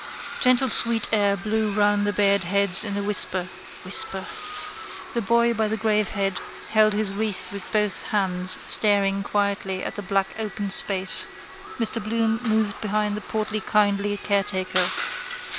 Gentle 0.39 0.69
sweet 0.69 1.07
air 1.13 1.37
blew 1.37 1.71
round 1.71 2.07
the 2.07 2.11
bared 2.11 2.43
heads 2.45 2.83
in 2.83 2.97
a 2.97 3.03
whisper. 3.03 3.47
Whisper. 3.85 4.25
The 5.13 5.21
boy 5.21 5.53
by 5.53 5.67
the 5.67 5.77
gravehead 5.77 6.39
held 6.71 6.93
his 6.93 7.13
wreath 7.13 7.51
with 7.53 7.71
both 7.71 8.07
hands 8.07 8.57
staring 8.65 9.21
quietly 9.21 9.83
in 9.83 9.91
the 9.93 10.01
black 10.01 10.29
open 10.39 10.71
space. 10.71 11.27
Mr 11.77 12.03
Bloom 12.03 12.39
moved 12.45 12.81
behind 12.81 13.15
the 13.15 13.21
portly 13.21 13.59
kindly 13.61 14.17
caretaker. 14.17 14.89